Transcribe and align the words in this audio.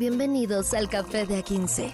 Bienvenidos 0.00 0.72
al 0.72 0.88
Café 0.88 1.26
de 1.26 1.44
A15. 1.44 1.92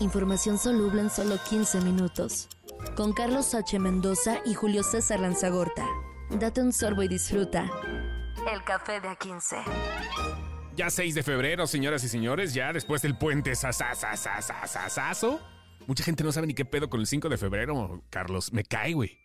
Información 0.00 0.56
soluble 0.56 1.02
en 1.02 1.10
solo 1.10 1.36
15 1.50 1.82
minutos. 1.82 2.48
Con 2.96 3.12
Carlos 3.12 3.54
H. 3.54 3.78
Mendoza 3.78 4.38
y 4.46 4.54
Julio 4.54 4.82
César 4.82 5.20
Lanzagorta. 5.20 5.86
Date 6.30 6.62
un 6.62 6.72
sorbo 6.72 7.02
y 7.02 7.08
disfruta. 7.08 7.70
El 8.50 8.64
Café 8.64 9.02
de 9.02 9.08
A15. 9.08 9.62
Ya 10.74 10.88
6 10.88 11.14
de 11.14 11.22
febrero, 11.22 11.66
señoras 11.66 12.02
y 12.04 12.08
señores, 12.08 12.54
ya 12.54 12.72
después 12.72 13.02
del 13.02 13.18
puente 13.18 13.54
sasasasasasasazo. 13.54 15.40
Mucha 15.86 16.02
gente 16.02 16.24
no 16.24 16.32
sabe 16.32 16.46
ni 16.46 16.54
qué 16.54 16.64
pedo 16.64 16.88
con 16.88 17.00
el 17.00 17.06
5 17.06 17.28
de 17.28 17.36
febrero, 17.36 18.02
Carlos. 18.08 18.50
Me 18.54 18.64
cae, 18.64 18.94
güey. 18.94 19.18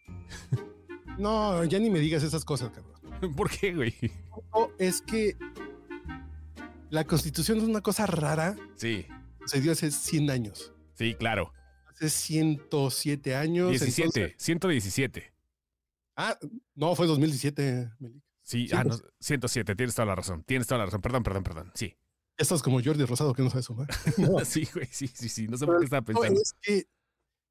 No, 1.17 1.63
ya 1.63 1.79
ni 1.79 1.89
me 1.89 1.99
digas 1.99 2.23
esas 2.23 2.43
cosas, 2.43 2.71
cabrón. 2.71 3.33
¿Por 3.37 3.49
qué, 3.49 3.73
güey? 3.73 3.95
No, 4.53 4.67
es 4.79 5.01
que 5.01 5.37
la 6.89 7.05
constitución 7.05 7.57
es 7.59 7.63
una 7.63 7.81
cosa 7.81 8.05
rara. 8.05 8.55
Sí, 8.75 9.05
Se 9.45 9.61
dio 9.61 9.71
hace 9.71 9.91
100 9.91 10.29
años. 10.29 10.73
sí, 10.93 11.13
claro. 11.15 11.51
Hace 11.87 12.09
107 12.09 13.35
años. 13.35 13.69
17, 13.69 14.03
entonces- 14.21 14.35
117. 14.43 15.33
ah, 16.17 16.37
no, 16.73 16.95
fue 16.95 17.07
2017, 17.07 17.89
Melik. 17.99 18.23
Sí, 18.41 18.67
ah, 18.73 18.83
no, 18.83 18.89
pues- 18.91 19.03
107, 19.19 19.75
tienes 19.75 19.95
toda 19.95 20.05
la 20.07 20.15
razón. 20.15 20.43
Tienes 20.43 20.67
toda 20.67 20.79
la 20.79 20.85
razón. 20.85 21.01
Perdón, 21.01 21.23
perdón, 21.23 21.43
perdón. 21.43 21.71
Sí. 21.73 21.95
Estás 22.37 22.61
como 22.61 22.83
Jordi 22.83 23.05
Rosado 23.05 23.33
que 23.33 23.41
no 23.41 23.49
sabe 23.49 23.63
sumar. 23.63 23.87
No, 24.39 24.43
Sí, 24.45 24.67
güey, 24.73 24.87
sí, 24.91 25.07
sí, 25.07 25.29
sí. 25.29 25.47
No 25.47 25.57
sé 25.57 25.65
por 25.65 25.79
qué 25.79 25.85
estaba 25.85 26.01
pensando. 26.03 26.39
es 26.41 26.53
que 26.61 26.83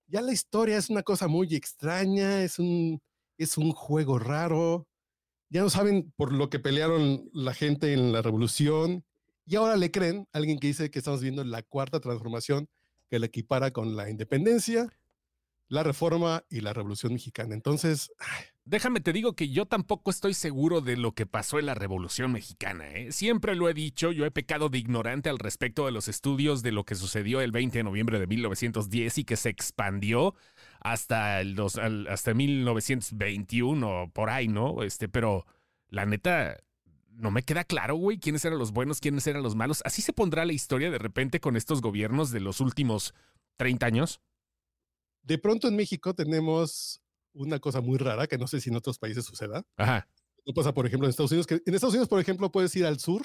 ya 0.08 0.20
la 0.20 0.32
historia 0.32 0.76
es 0.76 0.90
una 0.90 1.02
cosa 1.02 1.26
muy 1.26 1.54
extraña, 1.54 2.42
es 2.42 2.58
un, 2.58 3.00
es 3.38 3.56
un 3.56 3.72
juego 3.72 4.18
raro. 4.18 4.86
Ya 5.48 5.62
no 5.62 5.70
saben 5.70 6.12
por 6.16 6.32
lo 6.32 6.50
que 6.50 6.58
pelearon 6.58 7.30
la 7.32 7.54
gente 7.54 7.92
en 7.94 8.12
la 8.12 8.20
revolución. 8.22 9.04
Y 9.46 9.56
ahora 9.56 9.76
le 9.76 9.90
creen 9.90 10.26
a 10.32 10.38
alguien 10.38 10.58
que 10.58 10.68
dice 10.68 10.90
que 10.90 10.98
estamos 10.98 11.20
viendo 11.22 11.44
la 11.44 11.62
cuarta 11.62 12.00
transformación 12.00 12.68
que 13.10 13.18
la 13.18 13.26
equipara 13.26 13.70
con 13.72 13.96
la 13.96 14.08
independencia, 14.10 14.88
la 15.68 15.82
reforma 15.82 16.44
y 16.50 16.60
la 16.60 16.72
revolución 16.72 17.12
mexicana. 17.12 17.54
Entonces, 17.54 18.10
Déjame 18.66 19.00
te 19.00 19.12
digo 19.12 19.34
que 19.34 19.50
yo 19.50 19.66
tampoco 19.66 20.10
estoy 20.10 20.32
seguro 20.32 20.80
de 20.80 20.96
lo 20.96 21.12
que 21.12 21.26
pasó 21.26 21.58
en 21.58 21.66
la 21.66 21.74
Revolución 21.74 22.32
Mexicana. 22.32 22.88
¿eh? 22.92 23.12
Siempre 23.12 23.54
lo 23.54 23.68
he 23.68 23.74
dicho, 23.74 24.10
yo 24.10 24.24
he 24.24 24.30
pecado 24.30 24.70
de 24.70 24.78
ignorante 24.78 25.28
al 25.28 25.38
respecto 25.38 25.84
de 25.84 25.92
los 25.92 26.08
estudios 26.08 26.62
de 26.62 26.72
lo 26.72 26.84
que 26.84 26.94
sucedió 26.94 27.42
el 27.42 27.52
20 27.52 27.76
de 27.76 27.84
noviembre 27.84 28.18
de 28.18 28.26
1910 28.26 29.18
y 29.18 29.24
que 29.24 29.36
se 29.36 29.50
expandió 29.50 30.34
hasta, 30.80 31.42
el 31.42 31.56
dos- 31.56 31.76
hasta 31.76 32.32
1921, 32.32 34.10
por 34.14 34.30
ahí, 34.30 34.48
¿no? 34.48 34.82
Este, 34.82 35.10
pero 35.10 35.44
la 35.90 36.06
neta, 36.06 36.56
no 37.16 37.30
me 37.30 37.42
queda 37.42 37.64
claro, 37.64 37.94
güey, 37.96 38.18
quiénes 38.18 38.44
eran 38.44 38.58
los 38.58 38.72
buenos, 38.72 39.00
quiénes 39.00 39.26
eran 39.26 39.42
los 39.42 39.54
malos. 39.54 39.82
Así 39.84 40.02
se 40.02 40.12
pondrá 40.12 40.44
la 40.44 40.52
historia 40.52 40.90
de 40.90 40.98
repente 40.98 41.40
con 41.40 41.56
estos 41.56 41.80
gobiernos 41.80 42.30
de 42.30 42.40
los 42.40 42.60
últimos 42.60 43.14
30 43.56 43.86
años. 43.86 44.20
de 45.22 45.38
pronto 45.38 45.68
en 45.68 45.76
México 45.76 46.12
tenemos 46.14 47.00
una 47.32 47.58
cosa 47.58 47.80
muy 47.80 47.96
rara 47.98 48.26
que 48.26 48.36
no 48.38 48.46
sé 48.46 48.60
si 48.60 48.68
en 48.70 48.76
otros 48.76 48.98
países 48.98 49.24
suceda. 49.24 49.64
Ajá. 49.76 50.06
No 50.46 50.52
pasa, 50.52 50.74
por 50.74 50.86
ejemplo, 50.86 51.06
en 51.06 51.10
Estados 51.10 51.30
Unidos, 51.32 51.46
que 51.46 51.54
en 51.64 51.74
Estados 51.74 51.94
Unidos, 51.94 52.08
por 52.08 52.20
ejemplo, 52.20 52.50
puedes 52.52 52.74
ir 52.76 52.84
al 52.84 52.98
sur 53.00 53.24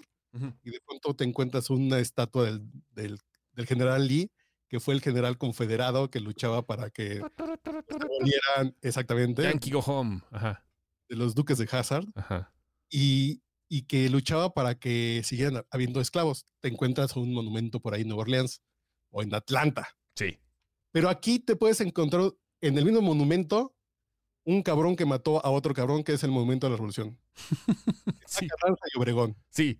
y 0.63 0.69
de 0.69 0.79
pronto 0.85 1.15
te 1.15 1.23
encuentras 1.25 1.69
una 1.69 1.99
estatua 1.99 2.45
del, 2.45 2.61
del- 2.91 3.19
del 3.53 3.65
general 3.65 4.07
Lee, 4.07 4.31
que 4.69 4.79
fue 4.79 4.93
el 4.93 5.01
general 5.01 5.37
confederado 5.37 6.09
que 6.09 6.19
luchaba 6.19 6.61
para 6.65 6.89
que 6.91 7.19
volvieran 8.07 8.75
exactamente 8.81 9.43
Yankee 9.43 9.71
Go 9.71 9.79
Home. 9.79 10.21
Ajá. 10.31 10.63
de 11.09 11.15
los 11.15 11.33
duques 11.35 11.57
de 11.57 11.67
Hazard 11.71 12.05
Ajá. 12.15 12.53
y, 12.89 13.41
y 13.69 13.83
que 13.83 14.09
luchaba 14.09 14.53
para 14.53 14.75
que 14.79 15.21
siguieran 15.23 15.63
habiendo 15.71 16.01
esclavos. 16.01 16.45
Te 16.59 16.67
encuentras 16.69 17.15
un 17.15 17.33
monumento 17.33 17.79
por 17.79 17.93
ahí 17.93 18.01
en 18.01 18.07
Nueva 18.09 18.23
Orleans 18.23 18.61
o 19.11 19.21
en 19.21 19.33
Atlanta. 19.33 19.87
Sí. 20.15 20.39
Pero 20.91 21.07
aquí 21.07 21.39
te 21.39 21.55
puedes 21.55 21.79
encontrar 21.81 22.31
en 22.61 22.77
el 22.77 22.83
mismo 22.83 23.01
monumento 23.01 23.75
un 24.43 24.63
cabrón 24.63 24.95
que 24.95 25.05
mató 25.05 25.45
a 25.45 25.51
otro 25.51 25.73
cabrón, 25.75 26.03
que 26.03 26.13
es 26.13 26.23
el 26.23 26.31
monumento 26.31 26.65
de 26.67 26.71
la 26.71 26.77
revolución. 26.77 27.17
Sí. 28.25 28.47
Carranza 28.47 28.81
y 28.93 28.99
Obregón. 28.99 29.35
Sí. 29.49 29.79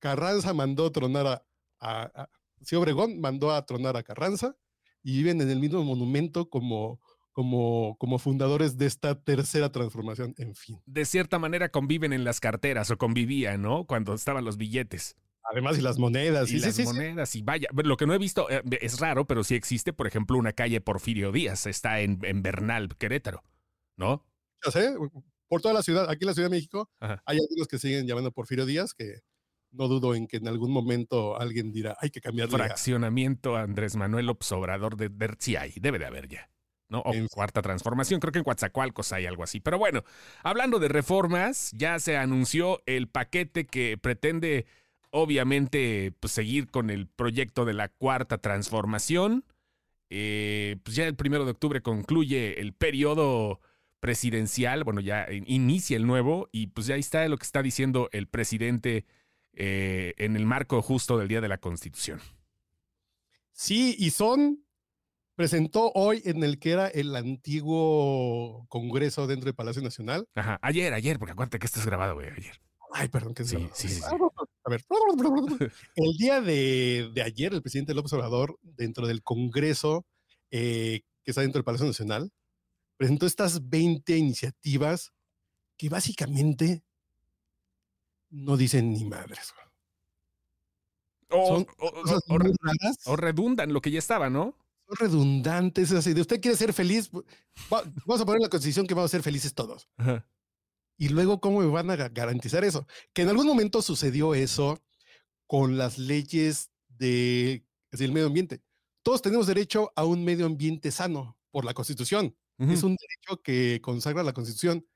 Carranza 0.00 0.54
mandó 0.54 0.90
tronar 0.92 1.26
a, 1.26 1.46
a- 1.78 2.22
a- 2.22 2.30
sí, 2.62 2.74
Obregón 2.76 3.20
mandó 3.20 3.52
a 3.52 3.64
tronar 3.66 3.96
a 3.96 4.02
Carranza 4.02 4.56
y 5.02 5.16
viven 5.18 5.40
en 5.40 5.50
el 5.50 5.60
mismo 5.60 5.82
monumento 5.84 6.48
como, 6.50 7.00
como, 7.32 7.96
como 7.98 8.18
fundadores 8.18 8.76
de 8.76 8.86
esta 8.86 9.22
tercera 9.22 9.70
transformación. 9.72 10.34
En 10.38 10.54
fin. 10.54 10.80
de 10.86 11.04
cierta 11.04 11.38
manera 11.38 11.70
conviven 11.70 12.12
en 12.12 12.24
las 12.24 12.40
carteras 12.40 12.90
o 12.90 12.98
convivían, 12.98 13.62
¿no? 13.62 13.86
Cuando 13.86 14.14
estaban 14.14 14.44
los 14.44 14.56
billetes 14.56 15.16
Además, 15.42 15.78
y 15.78 15.80
las 15.80 15.98
monedas. 15.98 16.50
y 16.50 16.58
sí, 16.58 16.66
las 16.66 16.74
sí, 16.74 16.82
sí. 16.82 16.92
monedas. 16.92 17.34
Y 17.34 17.42
vaya, 17.42 17.68
lo 17.72 17.96
que 17.96 18.06
no 18.06 18.14
he 18.14 18.18
visto 18.18 18.48
eh, 18.50 18.62
es 18.80 19.00
raro, 19.00 19.26
pero 19.26 19.42
sí 19.42 19.54
existe, 19.54 19.92
por 19.92 20.06
ejemplo, 20.06 20.36
una 20.38 20.52
calle 20.52 20.80
Porfirio 20.80 21.32
Díaz, 21.32 21.66
está 21.66 22.00
en, 22.00 22.18
en 22.22 22.42
Bernal, 22.42 22.96
Querétaro, 22.96 23.42
¿no? 23.96 24.26
Ya 24.64 24.70
sé, 24.70 24.94
por 25.48 25.60
toda 25.62 25.74
la 25.74 25.82
ciudad, 25.82 26.08
aquí 26.10 26.24
en 26.24 26.28
la 26.28 26.34
Ciudad 26.34 26.50
de 26.50 26.56
México, 26.56 26.90
Ajá. 27.00 27.22
hay 27.26 27.38
algunos 27.38 27.66
que 27.66 27.78
siguen 27.78 28.06
llamando 28.06 28.30
Porfirio 28.32 28.66
Díaz, 28.66 28.92
que 28.94 29.20
no 29.72 29.88
dudo 29.88 30.14
en 30.14 30.26
que 30.26 30.36
en 30.36 30.46
algún 30.46 30.70
momento 30.72 31.40
alguien 31.40 31.72
dirá, 31.72 31.96
hay 32.00 32.10
que 32.10 32.20
cambiarle. 32.20 32.54
a-". 32.54 32.58
Fraccionamiento 32.58 33.56
Andrés 33.56 33.96
Manuel 33.96 34.26
López 34.26 34.52
Obrador 34.52 34.96
de, 34.96 35.08
de 35.08 35.34
sí 35.38 35.56
hay, 35.56 35.72
debe 35.80 35.98
de 35.98 36.06
haber 36.06 36.28
ya. 36.28 36.50
¿No? 36.90 37.00
O 37.00 37.14
En- 37.14 37.28
cuarta 37.28 37.62
transformación, 37.62 38.20
creo 38.20 38.32
que 38.32 38.38
en 38.40 38.44
Coatzacoalcos 38.44 39.12
hay 39.12 39.24
algo 39.24 39.42
así. 39.42 39.60
Pero 39.60 39.78
bueno, 39.78 40.04
hablando 40.42 40.78
de 40.78 40.88
reformas, 40.88 41.70
ya 41.74 41.98
se 41.98 42.18
anunció 42.18 42.82
el 42.84 43.08
paquete 43.08 43.66
que 43.66 43.96
pretende, 43.96 44.66
obviamente, 45.10 46.12
pues, 46.20 46.32
seguir 46.34 46.70
con 46.70 46.90
el 46.90 47.06
proyecto 47.06 47.64
de 47.64 47.72
la 47.72 47.88
cuarta 47.88 48.38
transformación. 48.38 49.44
Eh, 50.10 50.76
pues 50.82 50.96
ya 50.96 51.06
el 51.06 51.14
primero 51.14 51.44
de 51.44 51.52
octubre 51.52 51.80
concluye 51.80 52.60
el 52.60 52.72
periodo 52.74 53.60
presidencial, 54.00 54.82
bueno, 54.82 55.00
ya 55.00 55.30
in- 55.30 55.44
inicia 55.46 55.96
el 55.96 56.06
nuevo, 56.06 56.48
y 56.50 56.66
pues 56.68 56.86
ya 56.88 56.94
ahí 56.94 57.00
está 57.00 57.28
lo 57.28 57.36
que 57.38 57.44
está 57.44 57.62
diciendo 57.62 58.08
el 58.12 58.26
presidente 58.26 59.04
eh, 59.52 60.14
en 60.16 60.36
el 60.36 60.46
marco 60.46 60.80
justo 60.82 61.18
del 61.18 61.28
Día 61.28 61.40
de 61.40 61.48
la 61.48 61.58
Constitución. 61.58 62.20
Sí, 63.52 63.94
y 63.98 64.10
son 64.10 64.64
presentó 65.40 65.90
hoy 65.94 66.20
en 66.26 66.44
el 66.44 66.58
que 66.58 66.72
era 66.72 66.88
el 66.88 67.16
antiguo 67.16 68.66
Congreso 68.68 69.26
dentro 69.26 69.46
del 69.46 69.54
Palacio 69.54 69.80
Nacional. 69.80 70.28
Ajá, 70.34 70.58
ayer, 70.60 70.92
ayer, 70.92 71.18
porque 71.18 71.32
acuérdate 71.32 71.58
que 71.58 71.64
esto 71.64 71.80
es 71.80 71.86
grabado, 71.86 72.12
güey, 72.12 72.28
ayer. 72.28 72.60
Ay, 72.92 73.08
perdón, 73.08 73.32
que 73.32 73.44
Sí, 73.44 73.56
sí, 73.72 73.88
sí, 73.88 73.94
sí. 73.94 74.02
A 74.04 74.68
ver, 74.70 74.84
el 75.94 76.12
día 76.18 76.42
de, 76.42 77.10
de 77.14 77.22
ayer, 77.22 77.54
el 77.54 77.62
presidente 77.62 77.94
López 77.94 78.12
Obrador, 78.12 78.58
dentro 78.60 79.06
del 79.06 79.22
Congreso 79.22 80.04
eh, 80.50 81.00
que 81.24 81.30
está 81.30 81.40
dentro 81.40 81.60
del 81.60 81.64
Palacio 81.64 81.86
Nacional, 81.86 82.30
presentó 82.98 83.24
estas 83.24 83.66
20 83.70 84.14
iniciativas 84.18 85.14
que 85.78 85.88
básicamente 85.88 86.82
no 88.28 88.58
dicen 88.58 88.92
ni 88.92 89.06
madres. 89.06 89.54
O, 91.30 91.54
o- 91.78 92.02
o 93.06 93.16
redundan 93.16 93.72
lo 93.72 93.80
que 93.80 93.90
ya 93.90 93.98
estaba, 94.00 94.28
¿no? 94.28 94.54
Redundantes, 94.98 95.90
es 95.90 95.96
así, 95.96 96.12
de 96.14 96.20
usted 96.20 96.40
quiere 96.40 96.56
ser 96.56 96.72
feliz, 96.72 97.10
va- 97.72 97.82
vamos 98.06 98.20
a 98.20 98.26
poner 98.26 98.40
la 98.42 98.48
constitución 98.48 98.86
que 98.86 98.94
vamos 98.94 99.10
a 99.10 99.16
ser 99.16 99.22
felices 99.22 99.54
todos. 99.54 99.88
Ajá. 99.96 100.26
Y 100.96 101.08
luego, 101.08 101.40
¿cómo 101.40 101.60
me 101.60 101.66
van 101.66 101.90
a 101.90 101.96
ga- 101.96 102.12
garantizar 102.12 102.64
eso? 102.64 102.86
Que 103.12 103.22
en 103.22 103.28
algún 103.28 103.46
momento 103.46 103.80
sucedió 103.82 104.34
eso 104.34 104.82
con 105.46 105.78
las 105.78 105.98
leyes 105.98 106.70
de, 106.88 107.52
es 107.54 107.90
decir, 107.92 108.06
el 108.06 108.12
medio 108.12 108.26
ambiente. 108.26 108.62
Todos 109.02 109.22
tenemos 109.22 109.46
derecho 109.46 109.90
a 109.96 110.04
un 110.04 110.24
medio 110.24 110.44
ambiente 110.46 110.90
sano 110.90 111.38
por 111.50 111.64
la 111.64 111.72
Constitución. 111.74 112.36
Es 112.58 112.82
un 112.82 112.94
derecho 112.96 113.42
que 113.42 113.80
consagra 113.82 114.22
la 114.22 114.34
Constitución. 114.34 114.86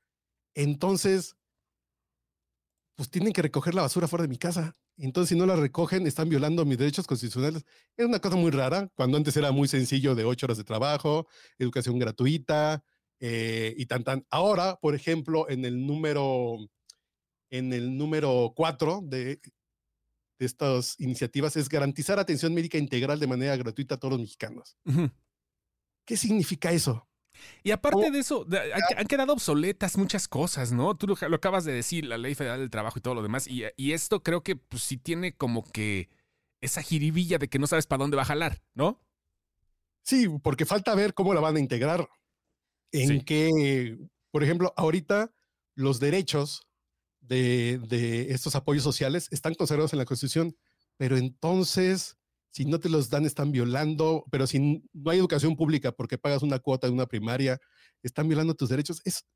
Entonces, 0.53 1.35
pues 2.95 3.09
tienen 3.09 3.33
que 3.33 3.41
recoger 3.41 3.73
la 3.73 3.81
basura 3.81 4.07
fuera 4.07 4.21
de 4.21 4.27
mi 4.29 4.37
casa. 4.37 4.75
Entonces, 4.97 5.29
si 5.29 5.35
no 5.35 5.45
la 5.45 5.55
recogen, 5.55 6.07
están 6.07 6.29
violando 6.29 6.65
mis 6.65 6.77
derechos 6.77 7.05
constitucionales. 7.05 7.65
Es 7.97 8.05
una 8.05 8.19
cosa 8.19 8.37
muy 8.37 8.51
rara, 8.51 8.89
cuando 8.95 9.17
antes 9.17 9.35
era 9.35 9.51
muy 9.51 9.67
sencillo 9.67 10.15
de 10.15 10.23
ocho 10.23 10.45
horas 10.45 10.57
de 10.57 10.63
trabajo, 10.63 11.27
educación 11.59 11.99
gratuita 11.99 12.83
eh, 13.19 13.73
y 13.77 13.85
tan 13.87 14.03
tan. 14.03 14.25
Ahora, 14.29 14.77
por 14.81 14.95
ejemplo, 14.95 15.49
en 15.49 15.65
el 15.65 15.85
número, 15.85 16.57
en 17.49 17.73
el 17.73 17.97
número 17.97 18.53
cuatro 18.55 19.01
de, 19.03 19.41
de 20.39 20.45
estas 20.45 20.99
iniciativas 20.99 21.55
es 21.57 21.67
garantizar 21.67 22.19
atención 22.19 22.53
médica 22.53 22.77
integral 22.77 23.19
de 23.19 23.27
manera 23.27 23.55
gratuita 23.57 23.95
a 23.95 23.97
todos 23.97 24.13
los 24.13 24.21
mexicanos. 24.21 24.77
Ujú. 24.85 25.11
¿Qué 26.05 26.17
significa 26.17 26.71
eso? 26.71 27.07
Y 27.63 27.71
aparte 27.71 28.11
de 28.11 28.19
eso, 28.19 28.45
han, 28.97 29.07
quedado 29.07 29.33
obsoletas 29.33 29.97
muchas 29.97 30.27
cosas, 30.27 30.71
¿no? 30.71 30.95
Tú 30.95 31.07
lo, 31.07 31.15
lo 31.29 31.35
acabas 31.35 31.65
de 31.65 31.73
decir, 31.73 32.05
la 32.05 32.17
Ley 32.17 32.35
Federal 32.35 32.59
del 32.59 32.69
Trabajo 32.69 32.99
y 32.99 33.01
todo 33.01 33.15
lo 33.15 33.23
demás. 33.23 33.47
Y, 33.47 33.63
y 33.77 33.93
esto 33.93 34.23
creo 34.23 34.43
que 34.43 34.55
pues, 34.55 34.83
sí 34.83 34.97
tiene 34.97 35.35
como 35.35 35.63
que 35.63 36.09
esa 36.61 36.81
jiribilla 36.81 37.37
de 37.37 37.47
que 37.47 37.59
no 37.59 37.67
sabes 37.67 37.87
para 37.87 38.03
dónde 38.03 38.17
va 38.17 38.23
a 38.23 38.25
jalar, 38.25 38.61
¿no? 38.73 39.01
Sí, 40.03 40.27
porque 40.43 40.65
falta 40.65 40.93
ver 40.95 41.13
cómo 41.13 41.33
la 41.33 41.41
van 41.41 41.55
a 41.55 41.59
integrar. 41.59 42.07
En 42.91 43.07
Sí. 43.07 43.21
que, 43.21 43.97
por 44.31 44.43
ejemplo, 44.43 44.73
ahorita 44.77 45.33
los 45.75 45.99
derechos 45.99 46.67
de, 47.19 47.79
de 47.87 48.31
estos 48.31 48.55
apoyos 48.55 48.83
sociales 48.83 49.27
están 49.31 49.55
consagrados 49.55 49.93
en 49.93 49.99
la 49.99 50.05
Constitución, 50.05 50.55
pero 50.97 51.17
entonces, 51.17 52.17
si 52.55 52.63
no 52.63 52.79
te 52.79 52.87
los 52.87 53.09
dan, 53.09 53.25
están 53.25 53.51
violando, 53.51 54.23
pero 54.31 54.47
si 54.47 54.81
no 54.93 55.11
hay 55.11 55.17
educación 55.17 55.57
pública 55.57 55.91
porque 55.91 56.17
pagas 56.17 56.41
una 56.41 56.57
cuota 56.57 56.87
de 56.87 56.93
una 56.93 57.05
primaria, 57.05 57.59
están 58.01 58.29
violando 58.29 58.55
tus 58.55 58.69
derechos. 58.69 59.01
Es, 59.03 59.27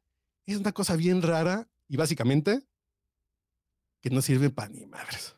es 0.45 0.55
una 0.55 0.71
cosa 0.71 0.95
bien 0.95 1.21
rara 1.21 1.69
y 1.89 1.97
básicamente 1.97 2.61
que 4.01 4.09
no 4.09 4.21
sirve 4.21 4.51
para 4.51 4.69
ni 4.69 4.85
madres. 4.85 5.35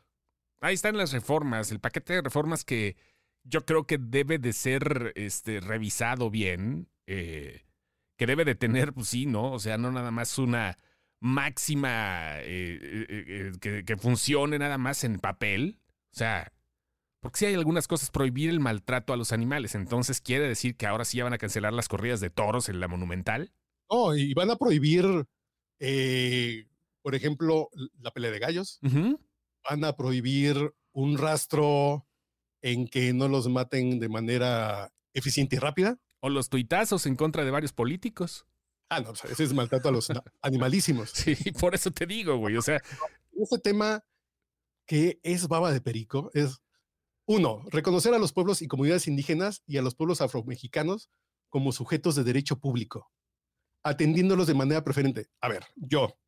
Ahí 0.60 0.74
están 0.74 0.96
las 0.96 1.10
reformas, 1.10 1.72
el 1.72 1.80
paquete 1.80 2.12
de 2.12 2.22
reformas 2.22 2.64
que 2.64 2.96
yo 3.42 3.66
creo 3.66 3.84
que 3.84 3.98
debe 3.98 4.38
de 4.38 4.52
ser 4.52 5.12
este, 5.16 5.58
revisado 5.58 6.30
bien, 6.30 6.88
eh, 7.08 7.64
que 8.16 8.26
debe 8.26 8.44
de 8.44 8.54
tener, 8.54 8.92
pues 8.92 9.08
sí, 9.08 9.26
¿no? 9.26 9.50
O 9.50 9.58
sea, 9.58 9.76
no 9.76 9.90
nada 9.90 10.12
más 10.12 10.38
una 10.38 10.78
máxima 11.18 12.38
eh, 12.42 12.78
eh, 13.08 13.52
que, 13.60 13.84
que, 13.84 13.96
funcione 13.96 14.60
nada 14.60 14.78
más 14.78 15.02
en 15.02 15.18
papel. 15.18 15.80
O 16.12 16.16
sea, 16.16 16.52
porque 17.22 17.38
si 17.38 17.46
hay 17.46 17.54
algunas 17.54 17.86
cosas, 17.86 18.10
prohibir 18.10 18.50
el 18.50 18.58
maltrato 18.58 19.12
a 19.12 19.16
los 19.16 19.30
animales. 19.30 19.76
Entonces, 19.76 20.20
¿quiere 20.20 20.48
decir 20.48 20.76
que 20.76 20.88
ahora 20.88 21.04
sí 21.04 21.18
ya 21.18 21.24
van 21.24 21.32
a 21.32 21.38
cancelar 21.38 21.72
las 21.72 21.86
corridas 21.86 22.18
de 22.20 22.30
toros 22.30 22.68
en 22.68 22.80
la 22.80 22.88
monumental? 22.88 23.52
No, 23.88 24.16
y 24.16 24.34
van 24.34 24.50
a 24.50 24.56
prohibir, 24.56 25.04
por 27.00 27.14
ejemplo, 27.14 27.70
la 28.00 28.10
pelea 28.10 28.32
de 28.32 28.40
gallos. 28.40 28.80
Van 28.82 29.84
a 29.84 29.96
prohibir 29.96 30.74
un 30.90 31.16
rastro 31.16 32.08
en 32.60 32.88
que 32.88 33.12
no 33.12 33.28
los 33.28 33.48
maten 33.48 34.00
de 34.00 34.08
manera 34.08 34.92
eficiente 35.14 35.54
y 35.56 35.58
rápida. 35.60 36.00
O 36.18 36.28
los 36.28 36.48
tuitazos 36.48 37.06
en 37.06 37.14
contra 37.14 37.44
de 37.44 37.52
varios 37.52 37.72
políticos. 37.72 38.46
Ah, 38.88 39.00
no, 39.00 39.12
ese 39.12 39.44
es 39.44 39.54
maltrato 39.54 39.90
a 39.90 39.92
los 39.92 40.08
animalísimos. 40.42 41.10
Sí, 41.10 41.36
por 41.60 41.76
eso 41.76 41.92
te 41.92 42.04
digo, 42.04 42.36
güey. 42.36 42.56
O 42.56 42.62
sea, 42.62 42.82
este 43.32 43.58
tema 43.58 44.04
que 44.86 45.20
es 45.22 45.46
baba 45.46 45.72
de 45.72 45.80
perico 45.80 46.30
es, 46.34 46.61
uno, 47.32 47.64
reconocer 47.70 48.14
a 48.14 48.18
los 48.18 48.32
pueblos 48.32 48.62
y 48.62 48.68
comunidades 48.68 49.08
indígenas 49.08 49.62
y 49.66 49.78
a 49.78 49.82
los 49.82 49.94
pueblos 49.94 50.20
afromexicanos 50.20 51.10
como 51.48 51.72
sujetos 51.72 52.14
de 52.14 52.24
derecho 52.24 52.58
público, 52.58 53.10
atendiéndolos 53.82 54.46
de 54.46 54.54
manera 54.54 54.84
preferente. 54.84 55.28
A 55.40 55.48
ver, 55.48 55.64
yo, 55.76 56.18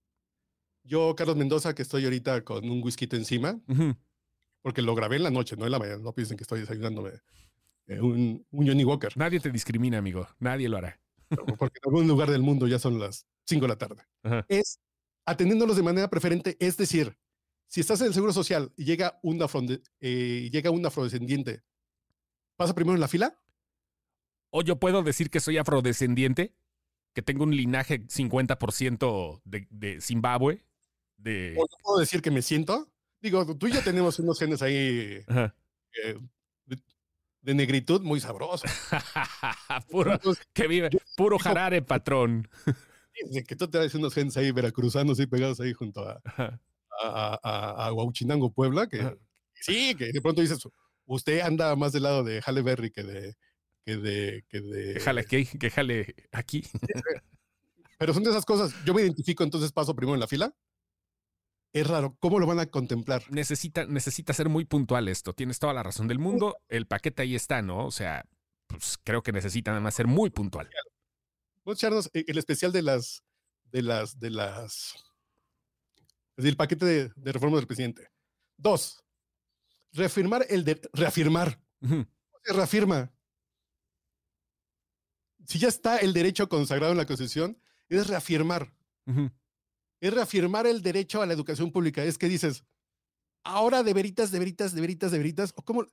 yo, 0.83 1.15
Carlos 1.17 1.37
Mendoza, 1.37 1.75
que 1.75 1.83
estoy 1.83 2.05
ahorita 2.05 2.43
con 2.45 2.69
un 2.69 2.83
whisky 2.83 3.09
encima, 3.13 3.61
porque 4.63 4.83
lo 4.83 4.95
grabé 4.95 5.17
en 5.17 5.23
la 5.25 5.31
noche, 5.31 5.57
no 5.57 5.67
en 5.67 5.73
la 5.73 5.79
mañana. 5.79 5.99
No 5.99 6.15
piensen 6.15 6.37
que 6.37 6.45
estoy 6.45 6.61
desayunándome 6.61 7.11
eh, 7.87 8.01
un, 8.01 8.47
un 8.51 8.67
Johnny 8.67 8.85
Walker. 8.85 9.13
Nadie 9.17 9.41
te 9.41 9.51
discrimina, 9.51 9.99
amigo. 9.99 10.27
Nadie 10.39 10.69
lo 10.69 10.79
hará. 10.79 11.01
Porque 11.59 11.79
en 11.83 11.89
algún 11.91 12.09
lugar 12.09 12.31
del 12.31 12.43
mundo 12.43 12.67
ya 12.67 12.79
son 12.79 12.99
las 12.99 13.27
5 13.47 13.63
de 13.63 13.69
la 13.69 13.77
tarde. 13.77 14.03
Es 14.49 14.81
atendiéndolos 15.27 15.77
de 15.77 15.83
manera 15.83 16.09
preferente, 16.09 16.57
es 16.61 16.77
decir, 16.77 17.17
si 17.67 17.81
estás 17.81 18.01
en 18.01 18.09
el 18.09 18.15
Seguro 18.15 18.33
Social 18.33 18.73
y 18.77 18.85
llega 18.85 19.19
un, 19.23 19.41
eh, 20.01 20.49
llega 20.53 20.71
un 20.71 20.87
afrodescendiente, 20.87 21.63
¿pasa 22.57 22.75
primero 22.75 22.95
en 22.95 23.01
la 23.01 23.09
fila? 23.09 23.39
¿O 24.51 24.63
yo 24.63 24.79
puedo 24.79 25.03
decir 25.03 25.31
que 25.31 25.41
soy 25.41 25.59
afrodescendiente? 25.59 26.55
¿Que 27.13 27.23
tengo 27.23 27.45
un 27.45 27.57
linaje 27.57 28.07
50% 28.07 29.43
de, 29.45 29.67
de 29.71 30.01
Zimbabue? 30.01 30.65
De... 31.17 31.55
¿O 31.59 31.67
yo 31.67 31.77
puedo 31.83 31.99
decir 31.99 32.23
que 32.23 32.31
me 32.31 32.43
siento? 32.43 32.89
Digo, 33.21 33.57
tú 33.57 33.67
y 33.69 33.73
yo 33.73 33.83
tenemos 33.83 34.19
unos 34.19 34.39
genes 34.39 34.61
ahí 34.63 35.25
eh, 35.27 36.19
de, 37.43 37.55
negritud 37.55 38.03
muy 38.03 38.21
sabrosos. 38.21 38.71
puro, 39.91 40.21
que 40.53 40.69
vive, 40.69 40.91
puro 41.17 41.39
jarare, 41.39 41.83
patrón. 41.83 42.49
De 43.31 43.45
que 43.45 43.55
tú 43.55 43.69
te 43.69 43.79
unos 43.97 44.13
genes 44.13 44.37
ahí 44.37 44.51
veracruzanos 44.51 45.21
y 45.21 45.27
pegados 45.27 45.61
ahí 45.61 45.73
junto 45.73 46.07
a, 46.07 46.21
a, 47.07 47.89
a, 47.89 48.51
Puebla, 48.55 48.89
que 48.89 49.17
sí, 49.55 49.95
que 49.95 50.13
de 50.13 50.21
pronto 50.21 50.41
dices, 50.41 50.59
usted 51.07 51.41
anda 51.41 51.75
más 51.77 51.93
del 51.93 52.05
lado 52.05 52.25
de 52.25 52.41
Halle 52.45 52.63
Berry 52.63 52.91
que 52.91 53.03
de... 53.03 53.35
Que 53.87 53.99
de, 53.99 54.45
que 54.49 54.63
de 54.63 54.99
jale, 54.99 55.27
que, 55.27 55.45
que 55.45 55.69
jale 55.69 56.15
aquí. 56.33 56.65
Pero 57.99 58.15
son 58.15 58.23
de 58.25 58.31
esas 58.31 58.47
cosas. 58.47 58.73
Yo 58.87 58.95
me 58.95 59.03
identifico, 59.03 59.45
entonces 59.45 59.73
paso 59.73 59.95
primero 59.95 60.15
en 60.15 60.21
la 60.21 60.27
fila 60.27 60.55
es 61.75 61.87
raro. 61.87 62.17
¿Cómo 62.21 62.39
lo 62.39 62.47
van 62.47 62.61
a 62.61 62.67
contemplar? 62.67 63.25
Necesita, 63.31 63.85
necesita 63.85 64.33
ser 64.33 64.49
muy 64.49 64.65
puntual 64.65 65.09
esto. 65.09 65.33
Tienes 65.35 65.59
toda 65.59 65.75
la 65.75 65.83
razón 65.83 66.07
del 66.07 66.21
mundo. 66.21 66.57
El 66.69 66.87
paquete 66.87 67.23
ahí 67.23 67.35
está, 67.35 67.63
¿no? 67.63 67.85
O 67.85 67.91
sea, 67.91 68.25
pues 68.69 68.97
creo 69.03 69.23
que 69.23 69.33
necesita 69.33 69.73
nada 69.73 69.81
más 69.81 69.95
ser 69.95 70.07
muy 70.07 70.31
puntual. 70.31 70.71
Vamos 71.65 71.77
a 71.77 71.87
echarnos 71.87 72.11
eh, 72.15 72.25
el 72.29 72.39
especial 72.39 72.71
de 72.71 72.83
las, 72.83 73.25
de 73.73 73.83
las, 73.83 74.21
de 74.21 74.31
las, 74.31 74.95
es 76.37 76.45
decir, 76.45 76.51
el 76.51 76.57
paquete 76.57 76.85
de, 76.85 77.13
de 77.15 77.33
reformas 77.33 77.61
del 77.61 77.67
presidente. 77.67 78.11
Dos, 78.57 79.05
reafirmar 79.93 80.47
el 80.49 80.65
de, 80.65 80.81
reafirmar. 80.93 81.61
reafirma? 82.45 83.13
Si 85.47 85.59
ya 85.59 85.69
está 85.69 85.99
el 85.99 86.13
derecho 86.13 86.49
consagrado 86.49 86.93
en 86.93 86.99
la 86.99 87.07
Constitución, 87.07 87.61
es 87.89 88.07
reafirmar 88.07 88.73
es 90.05 90.13
reafirmar 90.13 90.67
el 90.67 90.83
derecho 90.83 91.23
a 91.23 91.27
la 91.27 91.33
educación 91.33 91.73
pública. 91.73 92.05
Es 92.05 92.19
que 92.19 92.29
dices, 92.29 92.63
ahora 93.43 93.83
de 93.83 93.95
veritas, 93.95 94.31
de 94.31 94.39
veritas, 94.39 94.75
de 94.75 94.81
veritas, 94.83 95.11
de 95.11 95.19
veritas, 95.19 95.53
o 95.57 95.63
como 95.63 95.87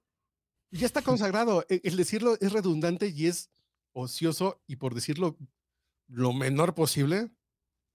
ya 0.69 0.85
está 0.85 1.01
consagrado. 1.01 1.65
E, 1.69 1.79
el 1.85 1.95
decirlo 1.95 2.37
es 2.41 2.51
redundante 2.51 3.07
y 3.07 3.27
es 3.27 3.49
ocioso 3.93 4.61
y 4.67 4.75
por 4.75 4.95
decirlo 4.95 5.37
lo 6.07 6.33
menor 6.33 6.75
posible, 6.75 7.31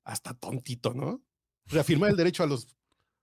hasta 0.04 0.32
tontito, 0.32 0.94
¿no? 0.94 1.22
Reafirmar 1.66 2.10
el 2.10 2.16
derecho 2.16 2.42
a 2.42 2.46
los 2.46 2.76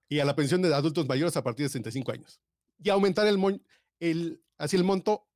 y 0.10 0.20
a 0.20 0.26
la 0.26 0.36
pensión 0.36 0.62
de 0.62 0.74
adultos 0.74 1.08
mayores 1.08 1.36
a 1.38 1.44
partir 1.44 1.66
de 1.66 1.70
65 1.70 2.12
años 2.12 2.40
y 2.78 2.90
aumentar 2.90 3.26
el, 3.28 3.62
el 4.00 4.44
así 4.58 4.76
el 4.76 4.84
monto 4.84 5.28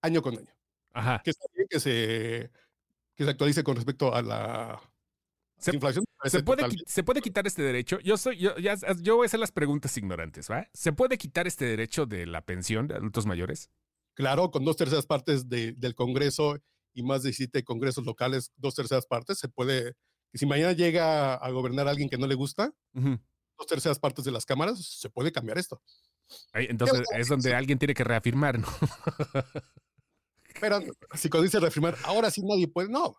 año 0.00 0.22
con 0.22 0.38
año. 0.38 0.54
Ajá. 0.92 1.22
Que, 1.24 1.32
que 1.68 1.80
se 1.80 2.50
que 3.14 3.24
se 3.24 3.30
actualice 3.30 3.64
con 3.64 3.76
respecto 3.76 4.14
a 4.14 4.22
la 4.22 4.80
se, 5.62 5.78
puede, 5.78 6.68
¿Se 6.86 7.04
puede 7.04 7.20
quitar 7.20 7.46
este 7.46 7.62
derecho? 7.62 8.00
Yo, 8.00 8.16
soy, 8.16 8.36
yo, 8.36 8.56
yo 8.58 9.16
voy 9.16 9.24
a 9.24 9.26
hacer 9.26 9.38
las 9.38 9.52
preguntas 9.52 9.96
ignorantes, 9.96 10.50
¿va? 10.50 10.68
¿Se 10.74 10.92
puede 10.92 11.16
quitar 11.18 11.46
este 11.46 11.66
derecho 11.66 12.04
de 12.04 12.26
la 12.26 12.44
pensión 12.44 12.88
de 12.88 12.96
adultos 12.96 13.26
mayores? 13.26 13.70
Claro, 14.14 14.50
con 14.50 14.64
dos 14.64 14.76
terceras 14.76 15.06
partes 15.06 15.48
del 15.48 15.94
Congreso 15.94 16.58
y 16.94 17.04
más 17.04 17.22
de 17.22 17.32
siete 17.32 17.62
congresos 17.62 18.04
locales, 18.04 18.50
dos 18.56 18.74
terceras 18.74 19.06
partes, 19.06 19.38
se 19.38 19.48
puede, 19.48 19.94
si 20.38 20.46
mañana 20.46 20.72
llega 20.72 21.34
a 21.34 21.50
gobernar 21.50 21.88
alguien 21.88 22.08
que 22.08 22.18
no 22.18 22.26
le 22.26 22.34
gusta, 22.34 22.72
dos 22.92 23.66
terceras 23.66 23.98
partes 23.98 24.24
de 24.24 24.30
las 24.30 24.46
cámaras, 24.46 24.84
se 24.84 25.10
puede 25.10 25.32
cambiar 25.32 25.58
esto. 25.58 25.82
entonces 26.54 27.02
es 27.16 27.28
donde 27.28 27.54
alguien 27.54 27.78
tiene 27.78 27.94
que 27.94 28.04
reafirmar, 28.04 28.58
¿no? 28.58 28.68
Pero 30.60 30.80
si 31.14 31.28
cuando 31.28 31.44
dice 31.44 31.60
reafirmar, 31.60 31.96
ahora 32.04 32.30
sí 32.30 32.42
nadie 32.42 32.68
puede, 32.68 32.88
no. 32.88 33.16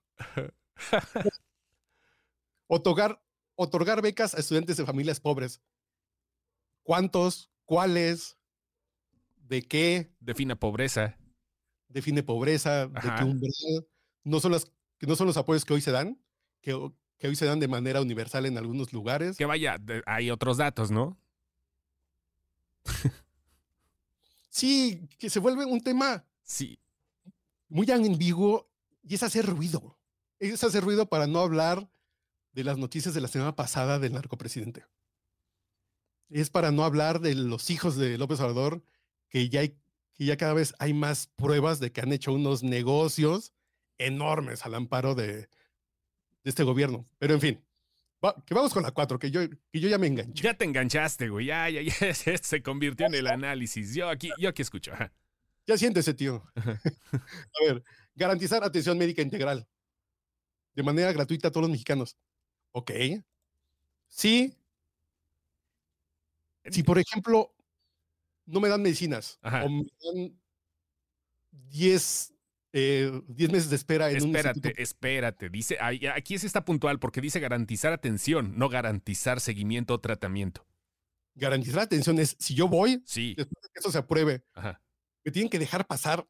Otorgar, 2.67 3.21
otorgar 3.55 4.01
becas 4.01 4.33
a 4.33 4.39
estudiantes 4.39 4.77
de 4.77 4.85
familias 4.85 5.19
pobres. 5.19 5.61
¿Cuántos? 6.83 7.51
¿Cuáles? 7.65 8.37
¿De 9.35 9.61
qué? 9.61 10.13
Define 10.19 10.55
pobreza. 10.55 11.17
Define 11.87 12.23
pobreza, 12.23 12.87
de 12.87 13.15
qué 13.17 13.23
umbral. 13.23 13.51
No 14.23 14.39
son, 14.39 14.53
las, 14.53 14.71
no 15.01 15.15
son 15.15 15.27
los 15.27 15.37
apoyos 15.37 15.65
que 15.65 15.73
hoy 15.73 15.81
se 15.81 15.91
dan, 15.91 16.19
que, 16.61 16.73
que 17.17 17.27
hoy 17.27 17.35
se 17.35 17.45
dan 17.45 17.59
de 17.59 17.67
manera 17.67 18.01
universal 18.01 18.45
en 18.45 18.57
algunos 18.57 18.93
lugares. 18.93 19.37
Que 19.37 19.45
vaya, 19.45 19.79
hay 20.05 20.29
otros 20.31 20.57
datos, 20.57 20.91
¿no? 20.91 21.17
sí, 24.49 25.07
que 25.17 25.29
se 25.29 25.39
vuelve 25.39 25.65
un 25.65 25.81
tema 25.81 26.25
sí. 26.43 26.79
muy 27.69 27.89
ambiguo 27.91 28.69
y 29.03 29.15
es 29.15 29.23
hacer 29.23 29.45
ruido. 29.45 29.97
Es 30.39 30.63
hacer 30.63 30.83
ruido 30.83 31.07
para 31.07 31.27
no 31.27 31.39
hablar 31.39 31.89
de 32.51 32.63
las 32.63 32.77
noticias 32.77 33.13
de 33.13 33.21
la 33.21 33.27
semana 33.27 33.55
pasada 33.55 33.99
del 33.99 34.13
narcopresidente. 34.13 34.85
Es 36.29 36.49
para 36.49 36.71
no 36.71 36.83
hablar 36.83 37.19
de 37.19 37.35
los 37.35 37.69
hijos 37.69 37.95
de 37.95 38.17
López 38.17 38.39
Obrador, 38.39 38.83
que 39.29 39.49
ya, 39.49 39.61
hay, 39.61 39.77
que 40.13 40.25
ya 40.25 40.37
cada 40.37 40.53
vez 40.53 40.73
hay 40.79 40.93
más 40.93 41.27
pruebas 41.27 41.79
de 41.79 41.91
que 41.91 42.01
han 42.01 42.11
hecho 42.11 42.33
unos 42.33 42.63
negocios 42.63 43.53
enormes 43.97 44.65
al 44.65 44.75
amparo 44.75 45.15
de, 45.15 45.47
este 46.43 46.63
gobierno. 46.63 47.05
Pero 47.17 47.33
en 47.33 47.41
fin, 47.41 47.63
que 48.45 48.53
vamos 48.53 48.73
con 48.73 48.83
la 48.83 48.91
4, 48.91 49.19
que 49.19 49.31
yo, 49.31 49.41
que 49.49 49.79
yo 49.79 49.89
ya 49.89 49.97
me 49.97 50.07
enganché. 50.07 50.43
Ya 50.43 50.53
te 50.53 50.65
enganchaste, 50.65 51.29
güey. 51.29 51.47
Ya, 51.47 51.69
ya, 51.69 51.81
ya 51.81 51.93
se 52.41 52.61
convirtió 52.61 53.07
en 53.07 53.15
el 53.15 53.27
análisis. 53.27 53.93
Yo 53.93 54.09
aquí, 54.09 54.29
yo 54.39 54.49
aquí 54.49 54.61
escucho. 54.61 54.91
Ya 55.65 55.77
siéntese, 55.77 56.13
tío. 56.13 56.43
a 56.55 57.65
ver, 57.65 57.83
garantizar 58.15 58.63
atención 58.63 58.97
médica 58.97 59.21
integral 59.21 59.67
de 60.75 60.83
manera 60.83 61.11
gratuita 61.11 61.49
a 61.49 61.51
todos 61.51 61.63
los 61.63 61.71
mexicanos. 61.71 62.17
Ok. 62.71 62.91
Sí. 64.07 64.57
Si, 66.71 66.83
por 66.83 66.97
ejemplo, 66.97 67.53
no 68.45 68.59
me 68.59 68.69
dan 68.69 68.81
medicinas 68.81 69.39
o 69.41 69.69
me 69.69 69.85
dan 70.01 70.39
10 71.51 72.32
eh, 72.73 73.21
meses 73.27 73.69
de 73.69 73.75
espera 73.75 74.09
en 74.09 74.17
espérate, 74.17 74.69
un 74.69 74.73
Espérate, 74.77 75.49
Dice, 75.49 75.77
aquí 75.79 76.37
sí 76.39 76.47
está 76.47 76.65
puntual 76.65 76.99
porque 76.99 77.21
dice 77.21 77.39
garantizar 77.39 77.93
atención, 77.93 78.57
no 78.57 78.67
garantizar 78.67 79.39
seguimiento 79.39 79.93
o 79.93 79.99
tratamiento. 79.99 80.65
garantizar 81.35 81.79
atención 81.81 82.19
es, 82.19 82.35
si 82.39 82.53
yo 82.55 82.67
voy, 82.67 83.01
Sí. 83.05 83.33
después 83.37 83.61
de 83.63 83.69
que 83.73 83.79
eso 83.79 83.91
se 83.91 83.97
apruebe, 83.99 84.43
Ajá. 84.53 84.81
me 85.23 85.31
tienen 85.31 85.49
que 85.49 85.59
dejar 85.59 85.85
pasar. 85.87 86.27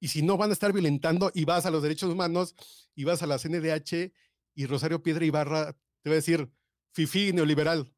Y 0.00 0.08
si 0.08 0.20
no, 0.22 0.36
van 0.36 0.50
a 0.50 0.52
estar 0.52 0.72
violentando 0.74 1.30
y 1.34 1.44
vas 1.46 1.64
a 1.64 1.70
los 1.70 1.82
derechos 1.82 2.10
humanos 2.12 2.54
y 2.94 3.04
vas 3.04 3.22
a 3.22 3.26
la 3.26 3.38
CNDH 3.38 4.12
y 4.54 4.66
Rosario 4.66 5.02
Piedra 5.02 5.24
Ibarra 5.24 5.72
te 6.02 6.10
va 6.10 6.14
a 6.14 6.16
decir, 6.16 6.50
fifi 6.92 7.32
neoliberal. 7.32 7.90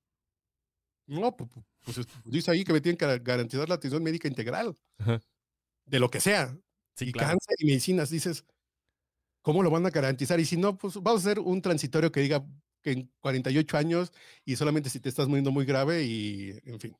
No, 1.07 1.37
pu- 1.37 1.49
pu- 1.49 1.64
pues, 1.85 1.99
es- 1.99 2.07
dice 2.25 2.50
ahí 2.50 2.64
que 2.64 2.73
me 2.73 2.81
tienen 2.81 2.97
que 2.99 3.07
gar- 3.07 3.23
garantizar 3.23 3.69
la 3.69 3.76
atención 3.76 4.02
médica 4.02 4.28
integral, 4.28 4.76
Ajá. 4.99 5.21
de 5.87 5.99
lo 5.99 6.09
que 6.11 6.21
sea. 6.21 6.57
Sí, 6.99 7.11
y 7.11 7.12
claro. 7.12 7.28
cáncer 7.28 7.55
y 7.61 7.67
medicinas, 7.67 8.11
dices, 8.11 8.45
¿cómo 9.40 9.62
lo 9.62 9.71
van 9.71 9.87
a 9.87 9.90
garantizar? 9.90 10.40
Y 10.40 10.45
si 10.45 10.57
no, 10.57 10.76
pues 10.76 10.95
vamos 10.97 11.25
a 11.25 11.31
hacer 11.31 11.38
un 11.38 11.62
transitorio 11.62 12.11
que 12.11 12.21
diga 12.21 12.45
que 12.83 12.90
en 12.90 13.12
48 13.21 13.76
años 13.76 14.12
y 14.45 14.57
solamente 14.57 14.90
si 14.90 14.99
te 14.99 15.09
estás 15.09 15.28
muriendo 15.28 15.52
muy 15.52 15.64
grave 15.64 16.02
y, 16.02 16.59
en 16.64 16.81
fin. 16.81 16.97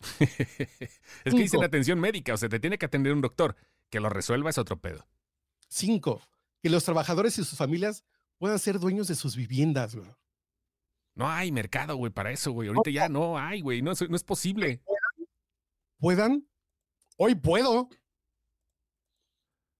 es 0.18 1.34
que 1.34 1.38
dicen 1.38 1.62
atención 1.62 2.00
médica, 2.00 2.34
o 2.34 2.36
sea, 2.36 2.48
te 2.48 2.58
tiene 2.58 2.76
que 2.76 2.86
atender 2.86 3.12
un 3.12 3.20
doctor. 3.20 3.56
Que 3.88 4.00
lo 4.00 4.10
resuelva 4.10 4.50
es 4.50 4.58
otro 4.58 4.78
pedo. 4.80 5.06
Cinco, 5.68 6.20
que 6.60 6.68
los 6.68 6.84
trabajadores 6.84 7.38
y 7.38 7.44
sus 7.44 7.56
familias 7.56 8.04
puedan 8.36 8.58
ser 8.58 8.78
dueños 8.80 9.08
de 9.08 9.14
sus 9.14 9.36
viviendas. 9.36 9.94
güey. 9.94 10.10
No 11.14 11.28
hay 11.28 11.52
mercado, 11.52 11.96
güey, 11.96 12.12
para 12.12 12.32
eso, 12.32 12.50
güey. 12.52 12.68
Ahorita 12.68 12.90
ya 12.90 13.08
no 13.08 13.38
hay, 13.38 13.60
güey. 13.60 13.80
No, 13.80 13.92
no 14.08 14.16
es 14.16 14.24
posible. 14.24 14.82
Puedan, 15.98 16.46
hoy 17.16 17.34
puedo. 17.34 17.88